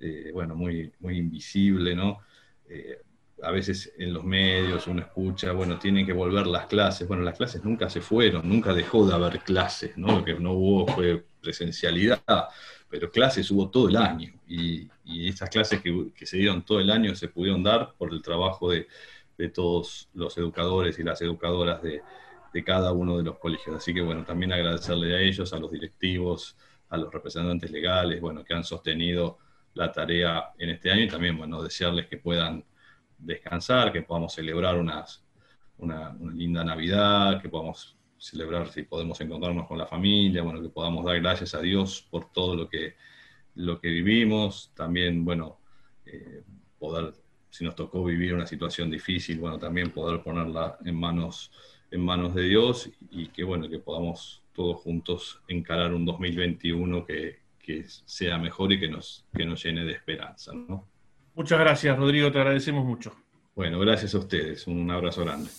[0.00, 2.20] eh, bueno, muy, muy invisible, ¿no?
[2.68, 3.02] Eh,
[3.42, 7.08] a veces en los medios uno escucha, bueno, tienen que volver las clases.
[7.08, 10.18] Bueno, las clases nunca se fueron, nunca dejó de haber clases, ¿no?
[10.18, 12.22] Lo que no hubo fue presencialidad,
[12.88, 14.32] pero clases hubo todo el año.
[14.46, 18.12] Y, y esas clases que, que, se dieron todo el año se pudieron dar por
[18.12, 18.86] el trabajo de,
[19.36, 22.00] de todos los educadores y las educadoras de,
[22.52, 23.76] de, cada uno de los colegios.
[23.76, 26.56] Así que bueno, también agradecerle a ellos, a los directivos,
[26.90, 29.38] a los representantes legales, bueno, que han sostenido
[29.74, 32.64] la tarea en este año y también, bueno, desearles que puedan
[33.24, 35.24] descansar, que podamos celebrar unas,
[35.78, 40.68] una, una linda Navidad, que podamos celebrar si podemos encontrarnos con la familia, bueno, que
[40.68, 42.94] podamos dar gracias a Dios por todo lo que
[43.54, 45.58] lo que vivimos, también, bueno,
[46.06, 46.42] eh,
[46.78, 47.14] poder,
[47.50, 51.52] si nos tocó vivir una situación difícil, bueno, también poder ponerla en manos,
[51.90, 57.40] en manos de Dios y que, bueno, que podamos todos juntos encarar un 2021 que,
[57.58, 60.88] que sea mejor y que nos, que nos llene de esperanza, ¿no?
[61.34, 63.14] Muchas gracias, Rodrigo, te agradecemos mucho.
[63.54, 65.50] Bueno, gracias a ustedes, un abrazo grande.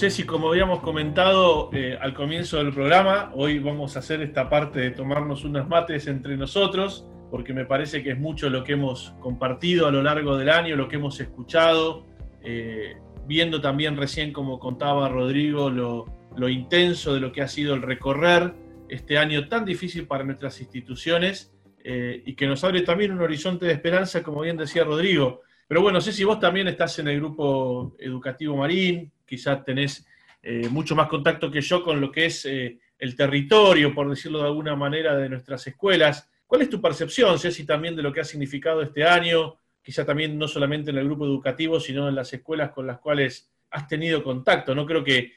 [0.00, 4.80] Ceci, como habíamos comentado eh, al comienzo del programa, hoy vamos a hacer esta parte
[4.80, 9.14] de tomarnos unas mates entre nosotros, porque me parece que es mucho lo que hemos
[9.20, 12.06] compartido a lo largo del año, lo que hemos escuchado,
[12.42, 17.82] eh, viendo también recién, como contaba Rodrigo, lo, intenso de lo que ha sido el
[17.82, 18.54] recorrer
[18.88, 21.52] este año tan difícil para nuestras instituciones
[21.84, 25.42] eh, y que nos abre también un horizonte de esperanza, como bien decía Rodrigo.
[25.68, 30.04] Pero bueno, sé si vos también estás en el grupo educativo Marín, quizás tenés
[30.42, 34.40] eh, mucho más contacto que yo con lo que es eh, el territorio, por decirlo
[34.40, 36.28] de alguna manera, de nuestras escuelas.
[36.48, 39.56] ¿Cuál es tu percepción, Ceci, también de lo que ha significado este año?
[39.80, 43.48] Quizá también no solamente en el grupo educativo, sino en las escuelas con las cuales
[43.70, 44.74] has tenido contacto.
[44.74, 45.32] No creo que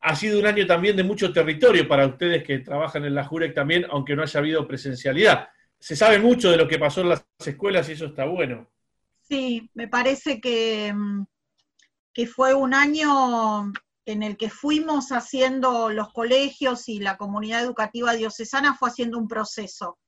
[0.00, 3.52] ha sido un año también de mucho territorio para ustedes que trabajan en la JUREC
[3.52, 5.48] también, aunque no haya habido presencialidad.
[5.80, 8.70] Se sabe mucho de lo que pasó en las escuelas y eso está bueno.
[9.22, 11.24] Sí, me parece que mm,
[12.14, 13.72] que fue un año
[14.06, 19.26] en el que fuimos haciendo los colegios y la comunidad educativa diocesana fue haciendo un
[19.26, 19.98] proceso.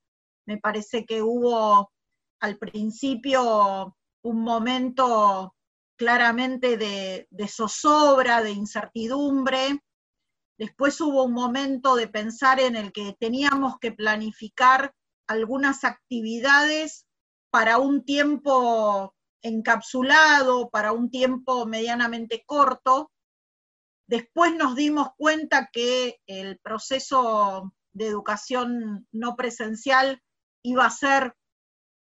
[0.46, 1.90] Me parece que hubo
[2.40, 5.54] al principio un momento
[5.96, 9.80] claramente de, zozobra, de incertidumbre.
[10.58, 14.94] Después hubo un momento de pensar en el que teníamos que planificar
[15.26, 17.06] algunas actividades
[17.50, 23.10] para un tiempo encapsulado para un tiempo medianamente corto.
[24.08, 30.22] Después nos dimos cuenta que el proceso de educación no presencial
[30.62, 31.34] iba a ser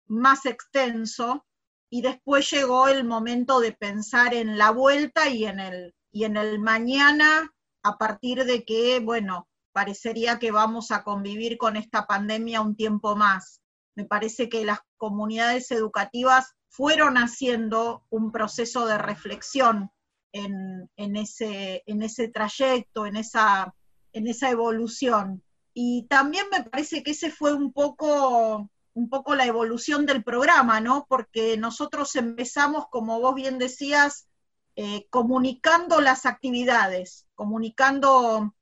[0.06, 1.46] más extenso
[1.90, 6.36] y después llegó el momento de pensar en la vuelta y en el, y en
[6.36, 7.52] el mañana
[7.82, 13.16] a partir de que, bueno, parecería que vamos a convivir con esta pandemia un tiempo
[13.16, 13.60] más.
[13.96, 19.90] Me parece que las comunidades educativas fueron haciendo un proceso de reflexión
[20.32, 23.74] en, ese, en ese trayecto, en esa,
[24.12, 25.42] en esa evolución.
[25.74, 30.80] Y también me parece que ese fue un poco, un poco la evolución del programa,
[30.80, 31.06] ¿no?
[31.08, 34.28] Porque nosotros empezamos, como vos bien decías,
[34.76, 38.54] eh, comunicando las actividades, comunicando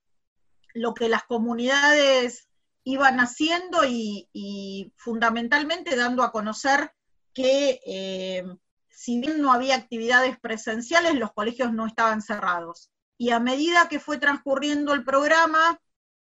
[0.73, 2.49] lo que las comunidades
[2.85, 6.91] iban haciendo y fundamentalmente dando a conocer
[7.39, 8.43] que eh,
[8.91, 12.91] si bien no había actividades presenciales, los colegios no estaban cerrados.
[13.17, 15.79] y a medida que fue transcurriendo el programa,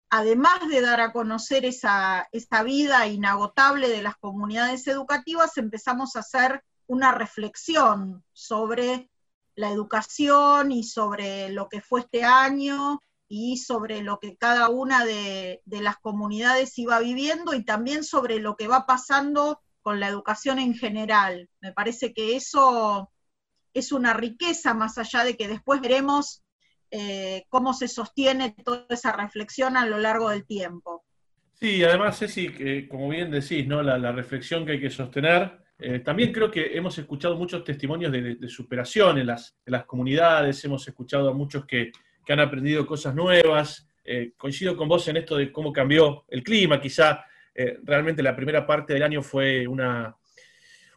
[0.10, 6.19] además de dar a conocer esa, esa vida inagotable de las comunidades educativas, empezamos a
[6.19, 9.10] hacer una reflexión sobre
[9.56, 12.99] la educación y sobre lo que fue este año
[13.30, 18.58] y sobre lo que cada una de, las comunidades iba viviendo y también sobre lo
[18.58, 21.48] que va pasando con la educación en general.
[21.62, 23.12] Me parece que eso
[23.71, 26.43] es una riqueza más allá de que después veremos
[26.89, 31.06] eh, cómo se sostiene toda esa reflexión a lo largo del tiempo.
[31.54, 33.84] Sí, además, Ceci, que como bien decís, ¿no?
[33.84, 35.56] la, reflexión que hay que sostener.
[35.78, 41.30] Eh, también creo que hemos escuchado muchos testimonios de, superación en las, comunidades, hemos escuchado
[41.30, 41.91] a muchos que,
[42.26, 43.88] que han aprendido cosas nuevas.
[44.04, 47.24] Eh, coincido con vos en esto de cómo cambió el clima, quizá
[47.56, 50.15] eh, realmente la primera parte del año fue una,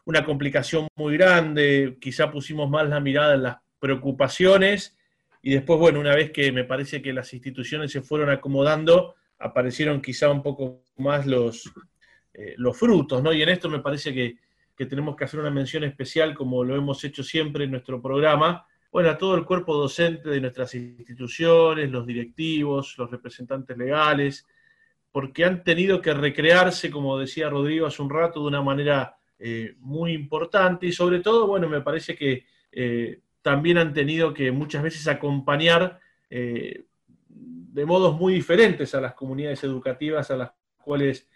[0.05, 4.97] una complicación muy grande, quizá pusimos más la mirada en las preocupaciones
[5.41, 10.01] y después, bueno, una vez que me parece que las instituciones se fueron acomodando, aparecieron
[10.01, 11.71] quizá un poco más los,
[12.33, 13.31] eh, los frutos, ¿no?
[13.31, 14.35] Y en esto me parece que,
[14.75, 18.65] que tenemos que hacer una mención especial, como lo hemos hecho siempre en nuestro programa,
[18.91, 24.47] bueno, a todo el cuerpo docente de nuestras instituciones, los directivos, los representantes legales,
[25.11, 29.75] porque han tenido que recrearse, como decía Rodrigo hace un rato, de una manera eh,
[29.79, 34.83] muy importante y sobre todo, bueno, me parece que eh, también han tenido que muchas
[34.83, 36.83] veces acompañar eh,
[37.27, 40.51] de modos muy diferentes a las comunidades educativas a las
[40.83, 41.27] cuales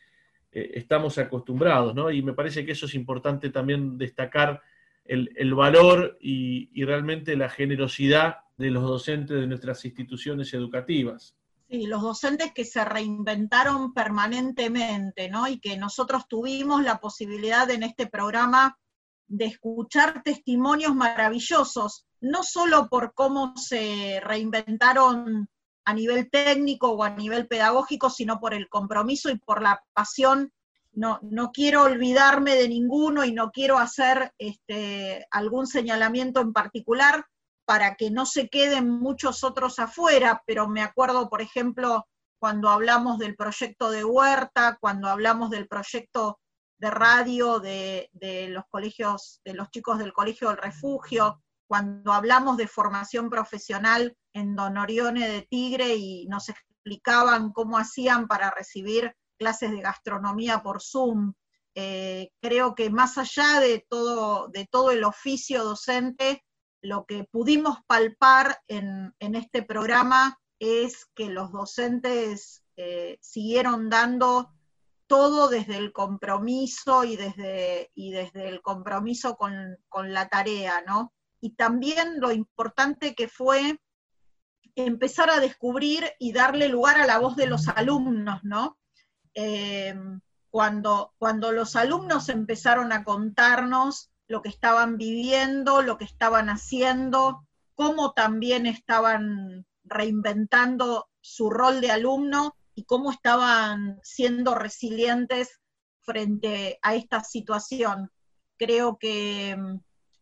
[0.51, 2.11] estamos acostumbrados, ¿no?
[2.11, 4.61] Y me parece que eso es importante también destacar
[5.05, 11.35] el, valor y, realmente la generosidad de los docentes de nuestras instituciones educativas.
[11.73, 15.47] Sí, los docentes que se reinventaron permanentemente, ¿no?
[15.47, 18.77] Y que nosotros tuvimos la posibilidad en este programa
[19.25, 25.49] de escuchar testimonios maravillosos, no solo por cómo se reinventaron
[25.83, 30.53] a nivel técnico o a nivel pedagógico, sino por el compromiso y por la pasión
[30.91, 37.25] no, no quiero olvidarme de ninguno y no quiero hacer este, algún señalamiento en particular
[37.65, 42.07] para que no se queden muchos otros afuera, pero me acuerdo, por ejemplo,
[42.39, 46.39] cuando hablamos del proyecto de Huerta, cuando hablamos del proyecto
[46.77, 48.09] de radio de,
[48.49, 54.55] los colegios, de los chicos del Colegio del Refugio, cuando hablamos de formación profesional en
[54.55, 60.81] Don Orione de Tigre y nos explicaban cómo hacían para recibir clases de gastronomía por
[60.81, 61.33] Zoom.
[61.75, 66.43] Eh, creo que más allá de todo, de todo el oficio docente,
[66.83, 74.51] lo que pudimos palpar en, este programa es que los docentes eh, siguieron dando
[75.07, 81.13] todo desde el compromiso y desde, y desde el compromiso con, con, la tarea, ¿no?
[81.39, 83.79] Y también lo importante que fue
[84.75, 88.77] empezar a descubrir y darle lugar a la voz de los alumnos, ¿no?
[89.35, 89.95] Eh,
[90.49, 97.45] cuando, cuando los alumnos empezaron a contarnos lo que estaban viviendo, lo que estaban haciendo,
[97.75, 105.59] cómo también estaban reinventando su rol de alumno y cómo estaban siendo resilientes
[106.01, 108.11] frente a esta situación.
[108.57, 109.79] Creo que mm,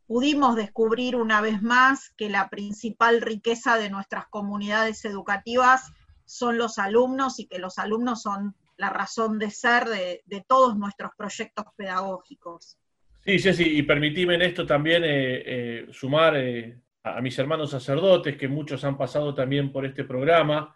[0.08, 5.92] pudimos descubrir una vez más que la principal riqueza de nuestras comunidades educativas
[6.26, 11.12] son los alumnos y que los alumnos son la razón de ser de, todos nuestros
[11.16, 12.78] proyectos pedagógicos.
[13.24, 18.36] Sí, Ceci, y permitime en esto también eh, eh, sumar eh, a, mis hermanos sacerdotes,
[18.36, 20.76] que muchos han pasado también por este programa,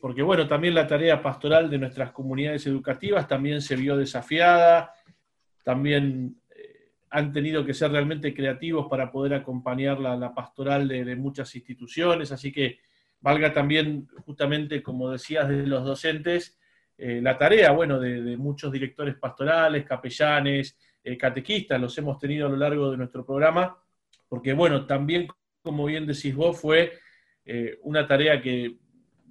[0.00, 4.92] porque bueno, también la tarea pastoral de nuestras comunidades educativas también se vio desafiada,
[5.62, 6.34] también
[7.10, 12.50] han tenido que ser realmente creativos para poder acompañar la, pastoral de, muchas instituciones, así
[12.50, 12.80] que
[13.20, 16.58] valga también, justamente como decías, de los docentes,
[16.98, 22.56] la tarea, bueno, de, muchos directores pastorales, capellanes, eh, catequistas, los hemos tenido a lo
[22.56, 23.76] largo de nuestro programa,
[24.28, 25.28] porque, bueno, también,
[25.62, 26.92] como bien decís vos, fue
[27.44, 28.76] eh, una tarea que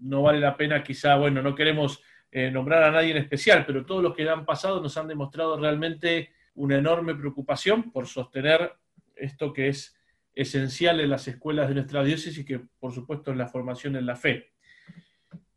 [0.01, 2.01] no vale la pena, quizá, bueno, no queremos
[2.34, 6.30] nombrar a nadie en especial, pero todos los que han pasado nos han demostrado realmente
[6.55, 8.72] una enorme preocupación por sostener
[9.17, 9.97] esto que es
[10.34, 14.15] esencial en las escuelas de nuestra diócesis que, por supuesto, es la formación en la
[14.15, 14.50] fe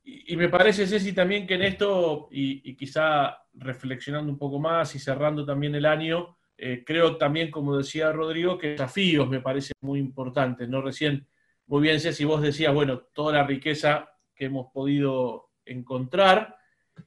[0.04, 4.98] y, me parece, Ceci, también que en esto, y, quizá reflexionando un poco más y
[4.98, 9.98] cerrando también el año, eh, creo también, como decía Rodrigo, que desafíos me parecen muy
[9.98, 10.82] importantes, ¿no?
[10.82, 11.26] Recién,
[11.66, 16.56] muy bien, Ceci, vos decías, bueno, toda la riqueza que hemos podido encontrar,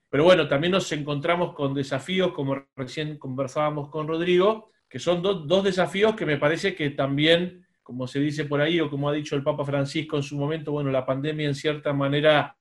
[0.09, 5.63] pero bueno, también nos encontramos con desafíos, como recién conversábamos con Rodrigo, que son dos
[5.63, 9.37] desafíos que me parece que también como se dice por ahí o como ha dicho
[9.37, 12.56] el Papa Francisco en su momento, bueno, la pandemia en cierta manera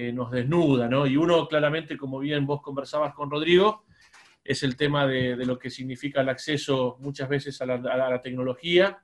[0.00, 1.08] eh, nos desnuda, ¿no?
[1.08, 3.84] Y uno claramente, como bien vos conversabas con Rodrigo,
[4.44, 9.02] es el tema de, lo que significa el acceso muchas veces a la, tecnología.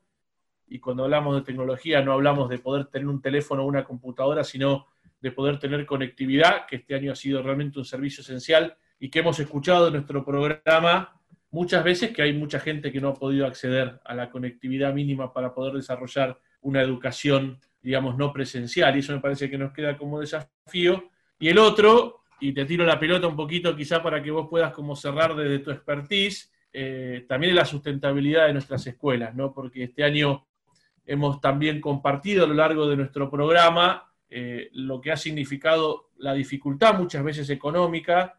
[0.68, 4.45] Y cuando hablamos de tecnología no hablamos de poder tener un teléfono o una computadora,
[4.45, 4.86] sino
[5.20, 9.18] de poder tener conectividad, que este año ha sido realmente un servicio esencial y que
[9.18, 11.20] hemos escuchado en nuestro programa
[11.51, 15.32] muchas veces que hay mucha gente que no ha podido acceder a la conectividad mínima
[15.32, 18.97] para poder desarrollar una educación, digamos, no presencial.
[18.97, 21.11] Y eso me parece que nos queda como desafío.
[21.39, 24.72] Y el otro, y te tiro la pelota un poquito quizá para que vos puedas
[24.72, 29.53] como cerrar desde tu expertise, eh, también es la sustentabilidad de nuestras escuelas, ¿no?
[29.53, 30.47] Porque este año
[31.05, 36.32] hemos también compartido a lo largo de nuestro programa eh, lo que ha significado la
[36.32, 38.39] dificultad muchas veces económica,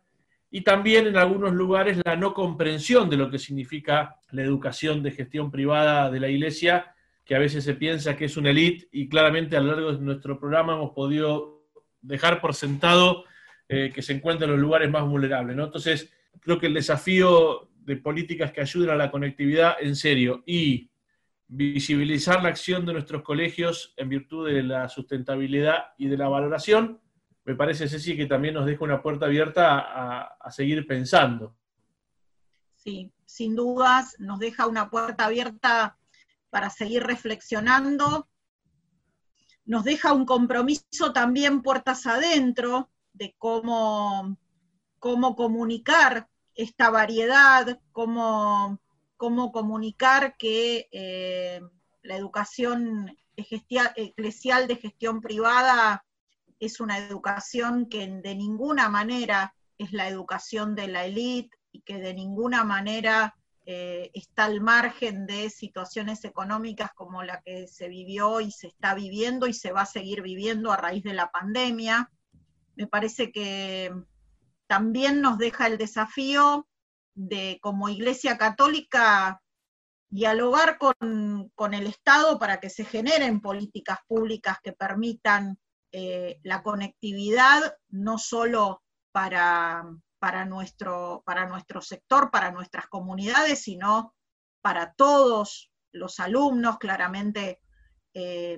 [0.50, 5.12] y también en algunos lugares la no comprensión de lo que significa la educación de
[5.12, 6.95] gestión privada de la Iglesia,
[7.26, 9.99] que a veces se piensa que es una élite y claramente a lo largo de
[9.99, 11.65] nuestro programa hemos podido
[12.01, 13.26] dejar por sentado
[13.67, 15.57] eh, que se encuentra en los lugares más vulnerables.
[15.57, 20.91] Entonces, creo que el desafío de políticas que ayuden a la conectividad en serio y
[21.47, 26.99] visibilizar la acción de nuestros colegios en virtud de la sustentabilidad y de la valoración
[27.45, 31.55] me parece, Ceci, que también nos deja una puerta abierta a, seguir pensando.
[32.76, 35.97] Sí, sin dudas nos deja una puerta abierta
[36.56, 38.30] para seguir reflexionando.
[39.66, 44.38] Nos deja un compromiso también puertas adentro de cómo,
[44.97, 48.80] cómo comunicar esta variedad, cómo,
[49.18, 51.60] cómo comunicar que eh,
[52.03, 56.06] la educación eclesial de gestión privada
[56.62, 61.97] es una educación que de ninguna manera es la educación de la élite y que
[61.97, 63.36] de ninguna manera
[63.66, 68.93] eh, está al margen de situaciones económicas como la que se vivió y se está
[68.93, 72.11] viviendo y se va a seguir viviendo a raíz de la pandemia.
[72.76, 73.91] Me parece que
[74.68, 76.68] también nos deja el desafío
[77.16, 79.41] de, como Iglesia Católica,
[80.09, 85.57] dialogar con, con el Estado para que se generen políticas públicas que permitan
[85.91, 89.86] eh, la conectividad no solo para,
[90.26, 94.15] para, nuestro, para nuestro sector, para nuestras comunidades, sino
[94.59, 96.80] para todos los alumnos.
[96.80, 97.61] Claramente
[98.11, 98.57] eh,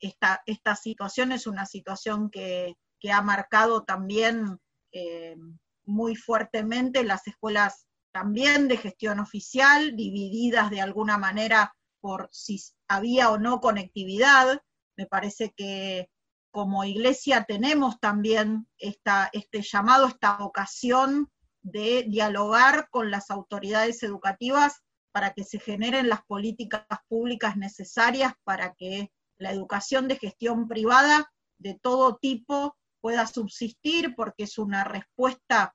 [0.00, 2.74] esta, esta, situación es una situación que,
[3.12, 4.58] ha marcado también
[4.90, 5.36] eh,
[5.84, 13.30] muy fuertemente las escuelas también de gestión oficial, divididas de alguna manera por si había
[13.30, 14.60] o no conectividad.
[14.96, 16.10] Me parece que
[16.54, 21.28] como iglesia tenemos también esta, este llamado, esta vocación
[21.62, 28.72] de dialogar con las autoridades educativas para que se generen las políticas públicas necesarias para
[28.74, 31.28] que la educación de gestión privada
[31.58, 35.74] de todo tipo pueda subsistir, porque es una respuesta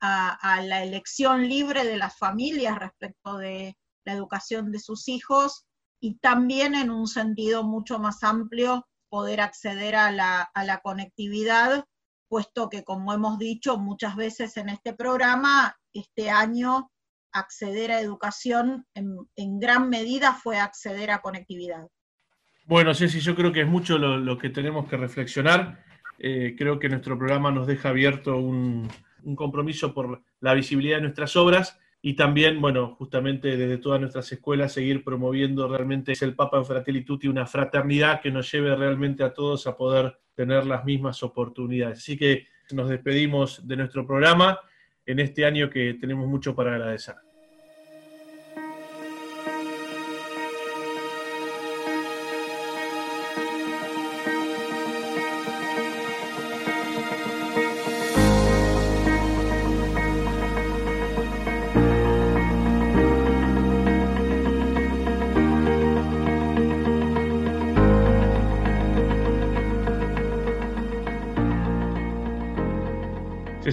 [0.00, 3.76] a, a la elección libre de las familias respecto de
[4.06, 5.66] la educación de sus hijos
[6.00, 11.84] y también en un sentido mucho más amplio poder acceder a la, conectividad,
[12.26, 16.90] puesto que, como hemos dicho muchas veces en este programa, este año
[17.30, 21.86] acceder a educación en, gran medida fue acceder a conectividad.
[22.66, 25.84] Bueno, Ceci, yo creo que es mucho lo, que tenemos que reflexionar.
[26.18, 28.90] Eh, creo que nuestro programa nos deja abierto un,
[29.22, 34.30] un, compromiso por la visibilidad de nuestras obras y también, bueno, justamente desde todas nuestras
[34.30, 39.24] escuelas seguir promoviendo realmente el Papa en Fratelli Tutti, una fraternidad que nos lleve realmente
[39.24, 42.00] a todos a poder tener las mismas oportunidades.
[42.00, 44.60] Así que nos despedimos de nuestro programa
[45.06, 47.14] en este año que tenemos mucho para agradecer.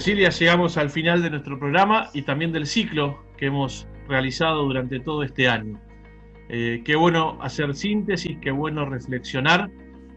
[0.02, 4.98] Cecilia, llegamos al final de nuestro programa y también del ciclo que hemos realizado durante
[4.98, 5.80] todo este año.
[6.48, 9.70] Eh, qué bueno hacer síntesis, qué bueno reflexionar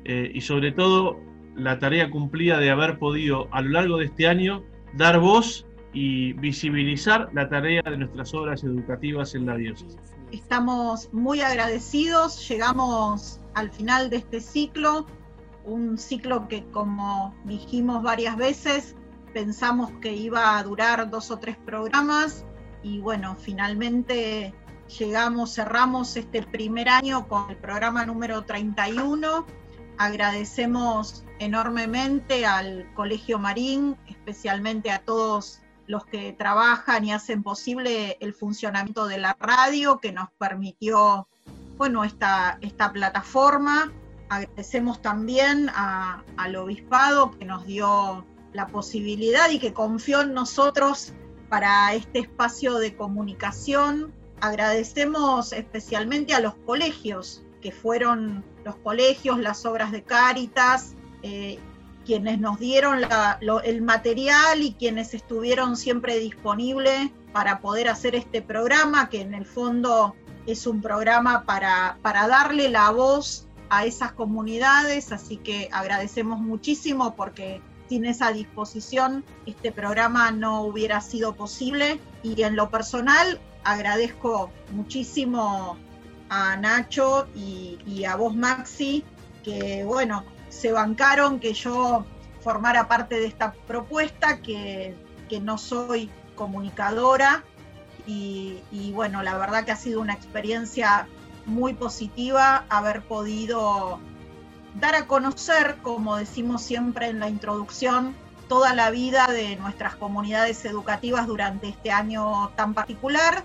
[0.06, 1.20] eh, y sobre todo
[1.56, 4.64] la tarea cumplida de haber podido a lo largo de este año
[4.94, 10.00] dar voz y visibilizar la tarea de nuestras obras educativas en la diócesis.
[10.32, 15.06] Estamos muy agradecidos, llegamos al final de este ciclo,
[15.64, 18.96] un ciclo que como dijimos varias veces
[19.36, 22.46] pensamos que iba a durar dos o tres programas
[22.84, 24.54] y bueno, finalmente
[24.98, 29.46] llegamos, cerramos este primer año con el programa número 31.
[29.98, 38.34] Agradecemos enormemente al Colegio Marín, especialmente a todos los que trabajan y hacen posible el
[38.34, 41.28] funcionamiento de la radio que nos permitió,
[41.76, 43.92] bueno, esta, esta plataforma.
[44.30, 48.26] Agradecemos también al obispado que nos dio
[48.56, 51.14] la posibilidad y que confió en nosotros
[51.50, 54.14] para este espacio de comunicación.
[54.42, 61.60] Agradecemos especialmente a los colegios, que fueron los colegios, las obras de Cáritas, eh,
[62.06, 63.00] quienes nos dieron
[63.64, 69.46] el material y quienes estuvieron siempre disponibles para poder hacer este programa, que en el
[69.46, 76.40] fondo es un programa para, para darle la voz a esas comunidades, así que agradecemos
[76.40, 82.00] muchísimo porque sin esa disposición este programa no hubiera sido posible.
[82.24, 85.78] Y en lo personal agradezco muchísimo
[86.30, 89.04] a Nacho y, a vos Maxi
[89.44, 92.06] que bueno se bancaron que yo
[92.42, 94.96] formara parte de esta propuesta que,
[95.42, 97.44] no soy comunicadora.
[98.08, 101.08] Y, y bueno la verdad que ha sido una experiencia
[101.46, 104.00] muy positiva haber podido
[104.76, 108.16] dar a conocer, como decimos siempre en la introducción,
[108.48, 113.44] toda la vida de nuestras comunidades educativas durante este año tan particular.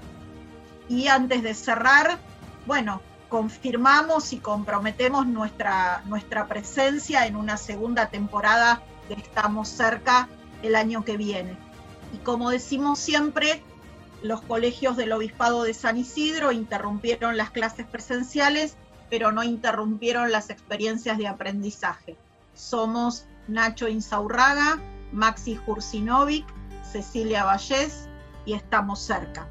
[0.88, 2.18] Y antes de cerrar,
[2.66, 10.28] bueno, confirmamos y comprometemos nuestra, nuestra presencia en una segunda temporada que estamos cerca
[10.62, 11.56] el año que viene.
[12.12, 13.62] Y como decimos siempre,
[14.22, 18.76] los colegios del Obispado de San Isidro interrumpieron las clases presenciales
[19.10, 22.16] pero no interrumpieron las experiencias de aprendizaje.
[22.54, 24.78] Somos Nacho Insaurraga,
[25.12, 26.46] Maxi Jursinovic,
[26.90, 28.08] Cecilia Vallés
[28.46, 29.48] y estamos cerca.